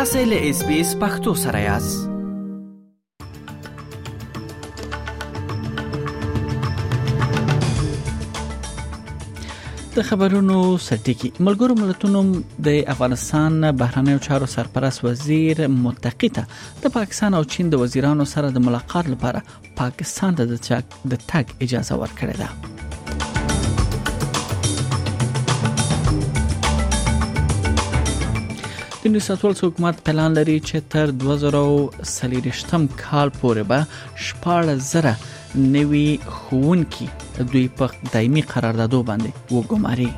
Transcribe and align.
تاسو 0.00 0.18
له 0.24 0.50
اس 0.50 0.62
بي 0.66 0.80
اس 0.80 0.94
پختو 1.00 1.32
سره 1.38 1.58
یاست 1.60 1.98
د 9.96 10.06
خبرونو 10.12 10.56
سرټکی 10.86 11.32
ملګرو 11.40 11.74
ملتونو 11.74 12.42
د 12.70 12.80
افغانستان 12.94 13.60
بهرنیو 13.84 14.18
چارو 14.30 14.46
سرپرست 14.56 15.04
وزیر 15.10 15.62
متقی 15.76 16.28
ته 16.40 16.46
د 16.82 16.94
پاکستان 16.98 17.34
او 17.40 17.44
چین 17.54 17.70
د 17.78 17.84
وزیرانو 17.86 18.24
سره 18.34 18.50
د 18.58 18.66
ملاقات 18.72 19.10
لپاره 19.16 19.42
پاکستان 19.86 20.34
ته 20.42 20.58
د 20.58 20.60
تګ 20.66 21.66
اجازه 21.68 22.04
ورکړه 22.04 22.44
ده 22.44 22.78
د 29.02 29.12
نساتوالس 29.16 29.60
حکومت 29.64 29.96
پلان 30.06 30.30
لري 30.38 30.56
چې 30.68 30.76
تر 30.94 31.06
2030م 31.20 32.82
کال 33.02 33.28
پورې 33.40 33.62
به 33.70 33.80
شپږ 34.26 34.62
زره 34.92 35.14
نوي 35.76 36.08
خونکي 36.40 37.06
دوی 37.50 37.64
په 37.78 37.84
دایمي 38.18 38.42
قراردادو 38.52 39.00
باندې 39.12 39.30
وګماري 39.56 40.08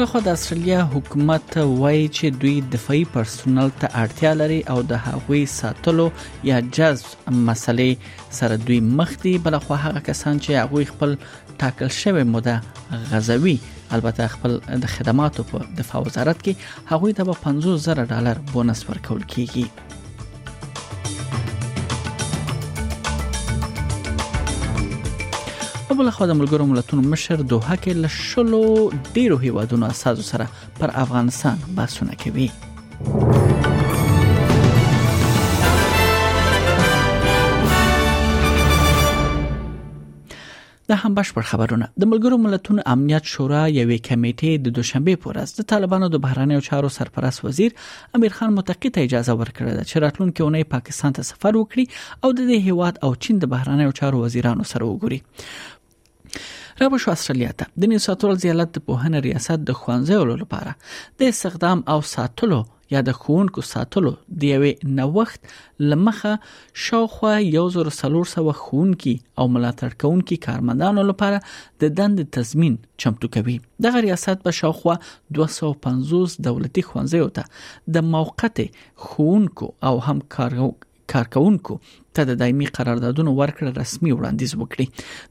بل 0.00 0.06
خو 0.08 0.20
د 0.24 0.28
استرالیا 0.38 0.78
حکومت 0.92 1.48
وایي 1.80 2.04
چې 2.18 2.26
دوی 2.44 2.52
دفاعي 2.74 3.02
پرسونل 3.16 3.70
ته 3.80 3.86
اړتیا 4.02 4.30
لري 4.40 4.56
او 4.74 4.76
د 4.92 5.02
هغوی 5.08 5.40
ساتلو 5.60 6.06
یا 6.50 6.58
جذب 6.76 7.10
مسلې 7.48 7.90
سره 8.38 8.54
دوی 8.70 8.78
مخ 9.02 9.10
دي 9.26 9.32
بل 9.48 9.56
خو 9.66 9.74
هغه 9.84 10.00
کسان 10.08 10.34
چې 10.44 10.50
هغوی 10.64 10.84
خپل 10.92 11.10
ټاکل 11.64 11.90
شوی 12.02 12.24
موده 12.36 12.56
غزوي 13.12 13.54
البته 13.94 14.28
خپل 14.38 14.56
د 14.86 14.90
خدماتو 14.96 15.48
په 15.52 15.68
دفاع 15.82 16.02
وزارت 16.08 16.38
کې 16.48 16.90
هغوی 16.92 17.16
ته 17.20 17.38
50000 17.44 18.04
ډالر 18.12 18.44
بونس 18.54 18.84
ورکول 18.92 19.22
کیږي 19.34 19.66
بلخوا 26.00 26.26
د 26.28 26.34
ملګرو 26.36 26.64
ملتونو 26.68 27.02
مشر 27.08 27.40
دوه 27.48 27.74
کې 27.84 27.98
لشلو 28.02 28.58
ډیرو 29.16 29.36
هیوادونو 29.42 29.88
اساسو 29.94 30.22
سره 30.26 30.60
پر 30.78 30.90
افغانستان 31.00 31.58
بحثونه 31.80 32.14
کوي 32.22 32.44
دا 32.60 32.68
هم 41.00 41.10
بشپړ 41.16 41.48
خبرونه 41.50 41.88
د 42.04 42.06
ملګرو 42.12 42.38
ملتونو 42.44 42.84
امنیت 42.92 43.32
شورا 43.32 43.64
یوې 43.72 44.06
کمیټې 44.06 44.54
د 44.68 44.70
دوشنبه 44.78 45.16
پورې 45.24 45.58
د 45.60 45.66
طالبانو 45.74 46.08
د 46.14 46.22
بهرانیو 46.28 46.62
چارو 46.70 46.94
سرپرست 46.98 47.42
وزیر 47.48 47.76
امیر 48.20 48.38
خان 48.38 48.54
متقی 48.60 48.92
ته 48.98 49.10
اجازه 49.10 49.34
ورکړه 49.42 49.84
چې 49.90 50.04
راتلونکي 50.06 50.46
اونۍ 50.46 50.68
پاکستان 50.76 51.18
ته 51.20 51.28
سفر 51.30 51.60
وکړي 51.60 51.86
او 52.22 52.28
د 52.40 52.48
دې 52.52 52.66
هیواد 52.70 52.98
او 53.08 53.12
چین 53.28 53.44
د 53.44 53.52
بهرانیو 53.56 53.94
چارو 54.02 54.24
وزیرانو 54.26 54.66
سره 54.72 54.90
وګوري 54.94 55.20
را 56.80 56.88
به 56.88 56.98
شو 57.02 57.10
استرالیا 57.16 57.52
ته 57.58 57.66
د 57.80 57.88
نیو 57.92 57.98
ساتورل 58.08 58.36
زیالت 58.44 58.70
د 58.76 58.82
پوهنې 58.86 59.18
ریاست 59.26 59.64
د 59.70 59.78
خوانځولو 59.80 60.34
لپاره 60.42 60.76
د 61.22 61.32
استخدام 61.32 61.78
او 61.94 61.96
ساتلو 62.12 62.58
یا 62.94 63.00
د 63.08 63.16
خونکو 63.20 63.60
ساتلو 63.72 64.12
د 64.44 64.54
یوې 64.54 64.94
نوښت 65.00 65.40
لمخه 65.92 66.32
شاوخوا 66.84 67.34
یو 67.56 67.66
زر 67.74 67.90
سلور 67.98 68.30
سو 68.30 68.44
خونکی 68.62 69.14
او 69.38 69.44
ملاتړ 69.54 69.98
کونکي 70.04 70.36
کارمندانو 70.48 71.04
لپاره 71.12 71.42
د 71.84 71.94
دند 72.00 72.24
تضمین 72.38 72.76
چمتو 73.04 73.32
کوي 73.38 73.58
د 73.86 74.02
ریاست 74.08 74.42
په 74.48 74.56
شاوخوا 74.60 74.96
250 75.40 76.46
دولتي 76.48 76.86
خوانځیو 76.88 77.30
ته 77.40 77.96
د 77.98 78.08
موقته 78.12 78.86
خونکو 79.08 79.72
او 79.90 79.94
همکارو 80.10 80.70
کارکونکو 81.12 81.76
ته 82.18 82.26
د 82.28 82.36
دایمي 82.42 82.66
قراردادونو 82.78 83.32
ورکړه 83.38 83.70
رسمي 83.80 84.12
وړاندیز 84.14 84.52
وکړي 84.60 84.84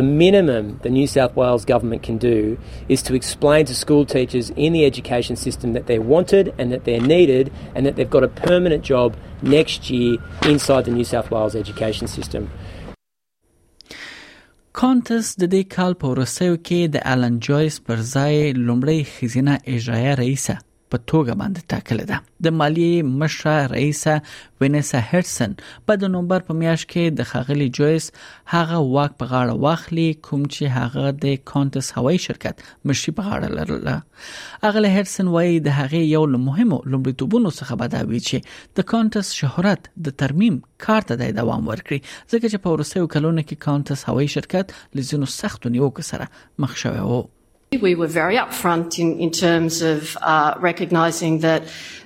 The 0.00 0.04
minimum 0.04 0.78
the 0.84 0.90
New 0.90 1.08
South 1.08 1.34
Wales 1.34 1.64
government 1.64 2.04
can 2.04 2.18
do 2.18 2.56
is 2.88 3.02
to 3.02 3.14
explain 3.14 3.66
to 3.66 3.74
school 3.74 4.06
teachers 4.06 4.50
in 4.50 4.72
the 4.72 4.84
education 4.84 5.34
system 5.34 5.72
that 5.72 5.88
they're 5.88 6.00
wanted 6.00 6.54
and 6.56 6.70
that 6.70 6.84
they're 6.84 7.00
needed 7.00 7.52
and 7.74 7.84
that 7.84 7.96
they've 7.96 8.08
got 8.08 8.22
a 8.22 8.28
permanent 8.28 8.84
job 8.84 9.16
next 9.42 9.90
year 9.90 10.18
inside 10.44 10.84
the 10.84 10.92
New 10.92 11.02
South 11.02 11.32
Wales 11.32 11.56
education 11.56 12.06
system. 12.06 12.48
کانتس 14.74 15.34
د 15.38 15.44
دې 15.52 15.62
کال 15.76 15.94
په 16.02 16.08
وروستیو 16.14 16.54
کې 16.66 16.80
د 16.94 17.02
الن 17.16 17.38
جویس 17.50 17.80
پر 17.88 18.06
ځای 18.14 18.52
لومړی 18.52 19.02
اجرایه 19.78 20.14
رئیسه 20.22 20.56
په 20.92 20.98
توګه 21.12 21.34
باندې 21.40 21.68
ټاکل 21.72 22.00
ده 22.10 22.18
د 22.46 22.54
مالیه 22.60 23.06
مشر 23.22 23.70
رئیس 23.74 24.02
وینسا 24.62 25.00
هرسن 25.10 25.54
په 25.88 25.96
د 26.04 26.12
نومبر 26.14 26.44
په 26.48 26.56
میاشت 26.62 26.86
کې 26.92 27.18
د 27.20 27.28
خغلی 27.32 27.68
جویس 27.78 28.08
هغه 28.54 28.80
واک 28.94 29.16
په 29.22 29.30
غاړه 29.32 29.62
واخلي 29.66 30.06
کوم 30.28 30.44
چې 30.46 30.74
هغه 30.78 31.12
د 31.24 31.38
کانټس 31.52 31.90
هوایي 31.98 32.20
شرکت 32.26 32.64
مشي 32.92 33.14
په 33.20 33.26
غاړه 33.28 33.58
لرله 33.60 34.66
اغله 34.70 34.94
هرسن 34.96 35.32
وایي 35.36 35.60
د 35.68 35.76
هغه 35.80 36.02
یو 36.14 36.24
له 36.34 36.42
مهمو 36.48 36.80
لومړیتوبونو 36.90 37.54
څخه 37.60 37.80
بداوي 37.84 38.20
چې 38.28 38.76
د 38.80 38.88
کانټس 38.92 39.32
شهرت 39.42 39.90
د 40.08 40.18
ترمیم 40.24 40.60
کار 40.88 41.10
ته 41.10 41.22
د 41.24 41.34
دوام 41.40 41.70
ورکړي 41.72 41.98
ځکه 42.16 42.46
چې 42.50 42.64
په 42.66 42.74
ورسېو 42.76 43.12
کلونو 43.16 43.46
کې 43.48 43.64
کانټس 43.68 44.06
هوایي 44.12 44.30
شرکت 44.38 44.76
لزینو 45.00 45.32
سختونی 45.40 45.86
وکړه 45.88 46.46
مخ 46.64 46.74
شوی 46.84 47.02
وو 47.10 47.20
We 47.82 47.94
were 47.94 48.06
very 48.06 48.36
upfront 48.36 48.98
in, 48.98 49.20
in 49.20 49.30
terms 49.30 49.82
of 49.82 50.16
uh, 50.22 50.54
recognising 50.58 51.40
that 51.40 51.64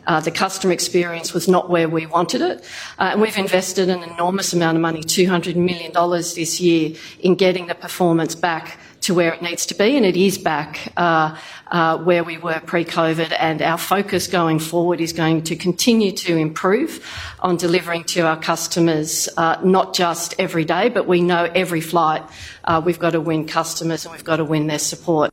uh, 0.09 0.19
the 0.19 0.33
customer 0.33 0.73
experience 0.73 1.33
was 1.33 1.47
not 1.47 1.71
where 1.71 1.89
we 1.89 2.05
wanted 2.05 2.43
it. 2.43 2.65
Uh, 2.99 3.11
and 3.13 3.21
we've 3.21 3.39
invested 3.39 3.89
an 3.89 4.03
enormous 4.03 4.53
amount 4.53 4.77
of 4.77 4.81
money, 4.83 5.03
$200 5.05 5.55
million 5.55 5.93
this 6.11 6.61
year, 6.61 6.95
in 7.21 7.37
getting 7.37 7.69
the 7.69 7.77
performance 7.77 8.35
back 8.35 8.79
to 9.03 9.15
where 9.15 9.33
it 9.33 9.41
needs 9.41 9.65
to 9.67 9.75
be, 9.77 9.97
and 9.97 10.05
it 10.05 10.17
is 10.17 10.37
back 10.37 10.93
uh, 10.97 11.37
uh, 11.69 11.97
where 11.99 12.25
we 12.25 12.39
were 12.39 12.61
pre 12.67 12.85
COVID. 12.85 13.33
And 13.39 13.63
our 13.63 13.79
focus 13.79 14.27
going 14.27 14.59
forward 14.59 15.01
is 15.01 15.13
going 15.13 15.43
to 15.45 15.55
continue 15.55 16.11
to 16.11 16.37
improve 16.37 17.07
on 17.39 17.57
delivering 17.57 18.03
to 18.15 18.23
our 18.23 18.39
customers, 18.41 19.29
uh, 19.37 19.59
not 19.63 19.95
just 19.95 20.35
every 20.41 20.65
day, 20.65 20.89
but 20.89 21.07
we 21.07 21.21
know 21.21 21.45
every 21.55 21.81
flight 21.81 22.25
uh, 22.65 22.83
we've 22.85 22.99
got 22.99 23.11
to 23.11 23.21
win 23.21 23.47
customers 23.47 24.05
and 24.05 24.11
we've 24.11 24.25
got 24.25 24.37
to 24.37 24.45
win 24.45 24.67
their 24.67 24.79
support. 24.81 25.31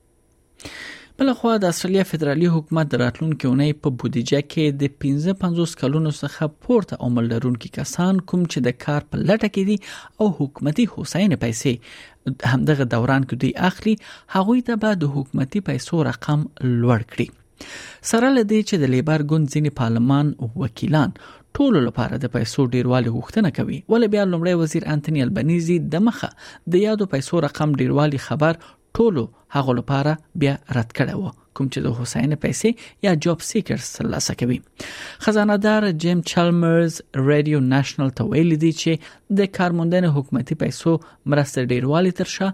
بلخوا 1.20 1.54
د 1.62 1.72
استرالیا 1.74 2.04
فدرالي 2.10 2.50
حکومت 2.52 2.88
د 2.92 3.00
راتلونکو 3.02 3.48
اونۍ 3.48 3.72
په 3.86 3.92
بودیجه 4.02 4.40
کې 4.44 4.76
د 4.84 4.92
55 5.06 5.74
کلونو 5.82 6.12
څخه 6.20 6.48
پورته 6.68 6.98
عمر 7.08 7.26
لرونکو 7.32 7.72
کسان 7.78 8.22
کوم 8.32 8.46
چې 8.52 8.68
د 8.68 8.78
کار 8.84 9.06
په 9.16 9.24
لټه 9.32 9.50
کې 9.58 9.64
دي 9.72 10.22
او 10.26 10.30
حکومتي 10.38 10.86
هوساینه 10.94 11.40
پیسې 11.42 12.54
همدغه 12.54 12.88
دوران 12.96 13.26
کې 13.28 13.44
دوی 13.44 13.52
اخلي 13.72 13.96
هغه 14.38 14.56
ته 14.72 14.82
به 14.86 15.02
د 15.04 15.14
حکومتي 15.18 15.64
پیسو 15.72 16.00
رقم 16.12 16.48
لوړ 16.70 17.06
کړي 17.12 17.76
سره 18.14 18.32
لدی 18.40 18.62
چې 18.64 18.82
د 18.86 18.94
لیبر 18.96 19.28
ګوند 19.34 19.54
ځینی 19.58 19.76
پارلمان 19.84 20.34
وکیلان 20.66 21.16
ټول 21.58 21.84
لپاره 21.90 22.24
د 22.24 22.34
پیسو 22.40 22.70
ډیروالی 22.78 23.14
غوښتنه 23.20 23.56
کوي 23.62 23.84
ول 23.96 24.10
بیا 24.18 24.26
لومړی 24.32 24.66
وزیر 24.66 24.90
انټونی 24.98 25.30
البنيزي 25.30 25.80
د 25.98 26.08
مخه 26.10 26.74
د 26.74 26.84
یادو 26.88 27.14
پیسو 27.18 27.46
رقم 27.52 27.80
ډیروالی 27.84 28.28
خبر 28.32 28.66
ټولو 29.00 29.22
هغه 29.56 29.72
لپاره 29.82 30.12
بیا 30.44 30.54
رد 30.78 30.90
کړی 30.98 31.16
و 31.24 31.26
کوم 31.60 31.68
چې 31.74 31.80
د 31.86 31.88
حسین 32.00 32.32
پیسې 32.44 32.70
یا 33.08 33.12
جاب 33.26 33.40
سیکرز 33.50 33.86
ترلاسه 33.98 34.34
کوي 34.40 34.58
خزانه 35.28 35.56
دار 35.66 35.84
جیم 36.04 36.20
چالمرز 36.32 36.94
رادیو 37.30 37.60
نېشنل 37.74 38.10
ته 38.18 38.24
ویلي 38.34 38.58
دی 38.64 38.72
چې 38.82 39.38
د 39.42 39.52
کارموندن 39.58 40.06
حکومتي 40.18 40.58
پیسو 40.64 40.92
مرسته 41.34 41.70
ډیروالي 41.76 42.14
ترشا 42.22 42.50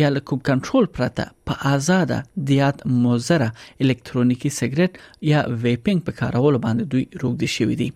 یا 0.00 0.08
لکوب 0.16 0.40
کنټرول 0.48 0.86
پرته 0.98 1.24
په 1.50 1.70
آزاد 1.72 2.12
دیات 2.50 2.82
موزره 3.02 3.48
الکترونیکی 3.84 4.50
سیګریټ 4.58 5.26
یا 5.32 5.42
ویپینګ 5.64 6.00
په 6.08 6.18
کارولو 6.20 6.60
باندې 6.66 6.92
دوی 6.92 7.04
روغدي 7.24 7.48
شوې 7.56 7.76
دي 7.82 7.88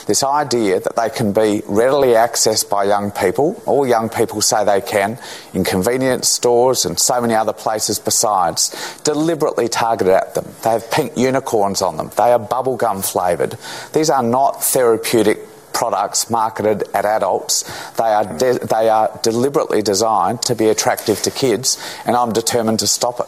This 0.09 0.19
idea 0.39 0.73
that 0.85 0.93
they 0.97 1.05
can 1.19 1.29
be 1.37 1.45
readily 1.77 2.09
accessed 2.23 2.65
by 2.73 2.81
young 2.89 3.07
people, 3.19 3.47
all 3.71 3.81
young 3.91 4.09
people 4.17 4.41
say 4.47 4.59
they 4.69 4.81
can, 4.91 5.15
in 5.59 5.63
convenience 5.69 6.29
stores 6.39 6.85
and 6.89 7.01
so 7.05 7.17
many 7.25 7.35
other 7.41 7.55
places 7.65 8.01
besides, 8.09 8.67
deliberately 9.09 9.67
targeted 9.77 10.13
at 10.21 10.29
them. 10.39 10.45
They 10.65 10.73
have 10.75 10.85
pink 10.97 11.17
unicorns 11.29 11.81
on 11.89 11.93
them, 12.03 12.09
they 12.21 12.29
are 12.35 12.43
bubblegum 12.53 12.99
flavoured. 13.13 13.53
These 13.99 14.11
are 14.17 14.23
not 14.39 14.63
therapeutic 14.73 15.37
products 15.81 16.29
marketed 16.29 16.83
at 16.93 17.05
adults. 17.05 17.63
They 17.93 18.03
are, 18.17 18.25
they 18.69 18.87
are 18.87 19.09
deliberately 19.23 19.81
designed 19.81 20.43
to 20.43 20.53
be 20.53 20.67
attractive 20.69 21.23
to 21.23 21.31
kids, 21.31 21.69
and 22.05 22.15
I'm 22.15 22.33
determined 22.33 22.77
to 22.85 22.87
stop 22.87 23.19
it. 23.21 23.25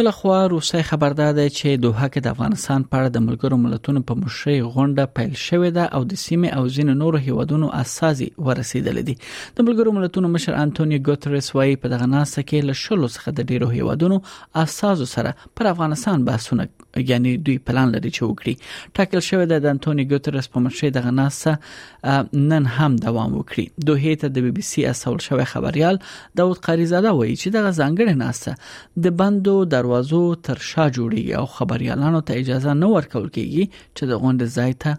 بل 0.00 0.10
خو 0.16 0.32
روسي 0.48 0.82
خبردار 0.82 1.32
دی 1.36 1.44
چې 1.50 1.80
دوحه 1.82 2.06
کې 2.08 2.24
د 2.26 2.32
افغانستان 2.36 2.84
په 2.92 3.00
اړه 3.00 3.12
د 3.16 3.22
ملګرو 3.24 3.56
ملتونو 3.64 4.00
په 4.10 4.16
مشرۍ 4.20 4.60
غونډه 4.76 5.12
پیل 5.16 5.32
شوې 5.40 5.72
ده 5.78 5.84
او 5.98 6.06
د 6.12 6.18
سیمې 6.22 6.56
او 6.58 6.70
ځین 6.76 6.92
نورو 7.00 7.18
هیوادونو 7.26 7.68
اساسي 7.80 8.28
ورسېدل 8.46 9.00
دي 9.08 9.14
د 9.24 9.68
ملګرو 9.68 9.94
ملتونو 9.96 10.30
مشر 10.36 10.56
انټونیو 10.60 11.04
ګوتریس 11.08 11.50
وايي 11.58 11.76
په 11.82 11.92
دغه 11.94 12.06
ناسه 12.14 12.44
کې 12.44 12.68
له 12.70 12.78
شلو 12.84 13.10
څخه 13.16 13.36
د 13.40 13.48
ډیرو 13.50 13.68
هیوادونو 13.74 14.18
اساسو 14.62 15.10
سره 15.12 15.34
پر 15.60 15.68
افغانستان 15.72 16.24
بحثونه 16.30 16.66
یعنی 17.12 17.34
دوی 17.50 17.58
پلان 17.70 17.92
لري 17.96 18.14
چې 18.14 18.32
وکړي 18.32 18.96
ټاکل 19.00 19.20
شوې 19.20 19.52
ده 19.52 19.66
د 19.66 19.78
انټونیو 19.78 20.10
ګوتریس 20.14 20.50
په 20.56 20.64
مشرۍ 20.68 20.94
دغه 20.98 21.14
ناسه 21.18 22.18
نن 22.54 22.70
هم 22.78 22.96
دوام 23.04 23.36
وکړي 23.42 23.86
دوه 23.90 24.16
ته 24.24 24.34
د 24.40 24.48
بي 24.48 24.56
بي 24.60 24.66
سي 24.72 24.88
اسول 24.94 25.20
شوی 25.28 25.48
خبريال 25.54 26.02
داوود 26.42 26.64
قریزاده 26.70 27.14
وایي 27.20 27.38
چې 27.42 27.56
دغه 27.60 27.76
ځانګړې 27.80 28.20
ناسه 28.24 29.04
د 29.08 29.16
بندو 29.22 29.56
درو 29.72 29.88
دروازو 29.90 30.24
تر 30.46 30.58
شا 30.70 30.84
جوړیږي 30.96 31.32
او 31.40 31.46
خبريالانو 31.56 32.20
ته 32.26 32.32
اجازه 32.42 32.70
نه 32.82 32.86
ورکول 32.96 33.26
کیږي 33.36 33.64
چې 33.96 34.02
د 34.10 34.12
غونډې 34.22 34.46
ځای 34.56 34.72
ته 34.82 34.90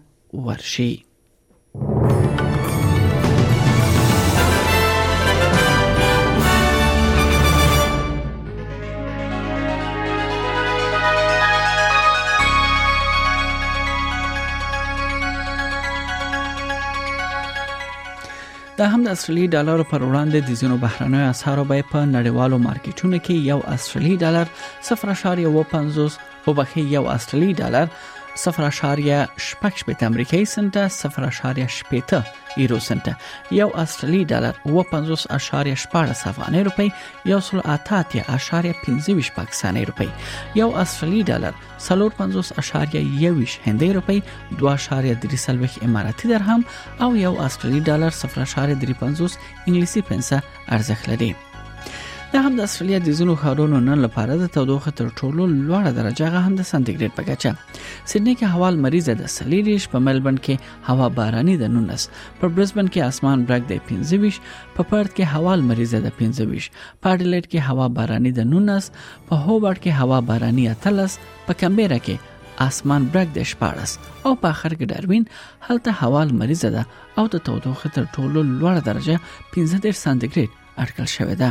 ورشي 0.46 0.92
دا 18.82 18.88
هم 18.94 19.04
د 19.06 19.12
استرالی 19.16 19.46
ډالر 19.54 19.80
پر 19.90 20.00
وړاندې 20.08 20.38
د 20.46 20.50
ځینو 20.60 20.76
بهرنیو 20.84 21.26
اسعارو 21.32 21.64
بیه 21.70 21.84
په 21.92 21.98
نړیوالو 22.16 22.56
مارکیټونو 22.66 23.16
کې 23.26 23.34
یو 23.50 23.58
استرالی 23.74 24.14
ډالر 24.22 24.46
0.50 24.88 26.16
په 26.46 26.50
بخې 26.58 26.82
یو 26.96 27.04
استرالی 27.16 27.50
ډالر 27.60 27.86
0.8 28.36 30.02
امریکایي 30.02 30.44
سنت 30.44 30.88
0.8 30.88 32.26
یورو 32.56 32.78
سنت 32.78 33.16
یو 33.50 33.68
استرالی 33.76 34.24
ډالر 34.24 34.52
55.14 34.64 36.26
افغاني 36.26 36.64
روپی 36.64 36.92
یو 37.26 37.40
سل 37.40 37.60
اتاتیا 37.64 38.22
اشاریه 38.28 38.74
25 38.86 39.30
پاکستاني 39.36 39.84
روپی 39.90 40.08
یو 40.54 40.68
استرالی 40.76 41.22
ډالر 41.24 41.52
45.21 41.88 43.62
هندۍ 43.66 43.90
روپی 43.98 44.22
2.3 44.64 45.82
اماراتي 45.82 46.28
درهم 46.28 46.64
او 47.00 47.16
یو 47.16 47.40
استرالی 47.46 47.80
ډالر 47.80 48.10
0.35 48.10 49.38
انګلیسي 49.68 50.00
پنسه 50.02 50.42
ارزښت 50.70 51.08
لري 51.08 51.34
دا 52.32 52.40
هم 52.44 52.56
د 52.56 52.60
استرالیا 52.64 52.98
د 53.06 53.10
زونو 53.16 53.32
خارونو 53.40 53.78
نن 53.86 53.98
لپاره 54.04 54.34
د 54.42 54.48
تودوخه 54.54 54.90
تر 54.98 55.08
ټولو 55.20 55.42
لوړه 55.68 55.90
درجه 55.98 56.28
غه 56.34 56.40
هم 56.46 56.54
د 56.60 56.66
سانتیګریډ 56.68 57.10
په 57.16 57.22
کچه 57.30 57.50
سېډني 58.12 58.34
کې 58.40 58.52
هوا 58.52 58.68
مریضه 58.84 59.16
ده 59.18 59.26
سلیریش 59.32 59.86
په 59.94 59.98
ملبن 60.06 60.36
کې 60.44 60.70
هوا 60.86 61.08
باراني 61.18 61.56
ده 61.62 61.66
نونس 61.74 62.06
په 62.38 62.48
برزبن 62.58 62.86
کې 62.94 63.10
اسمان 63.10 63.42
برګ 63.50 63.66
دی 63.72 63.76
25 63.90 64.38
په 64.78 64.88
پرت 64.92 65.10
کې 65.18 65.34
هوا 65.34 65.56
مریضه 65.72 66.00
ده 66.06 66.12
25 66.20 66.20
په 66.20 67.12
اډلېټ 67.14 67.46
کې 67.46 67.66
هوا 67.70 67.88
باراني 67.98 68.32
ده 68.40 68.48
نونس 68.54 68.86
په 69.32 69.38
هوبارت 69.46 69.80
کې 69.80 69.98
هوا 70.04 70.20
باراني 70.32 70.64
اتلس 70.74 71.16
په 71.50 71.56
کمبيرا 71.64 71.98
کې 72.06 72.62
اسمان 72.70 73.10
برګ 73.16 73.34
د 73.36 73.48
شپارس 73.52 73.92
او 74.06 74.32
په 74.44 74.54
اخر 74.56 74.76
کې 74.78 74.90
ډاروین 74.94 75.28
هلته 75.68 75.92
هوا 76.02 76.24
مریضه 76.42 76.72
ده 76.78 76.86
او 77.20 77.26
د 77.36 77.44
تودوخه 77.50 77.92
تر 77.98 78.08
ټولو 78.16 78.46
لوړه 78.54 78.88
درجه 78.88 79.20
15 79.58 80.00
سانتیګریډ 80.06 80.50
اټکل 80.84 81.12
شوې 81.16 81.38
ده 81.44 81.50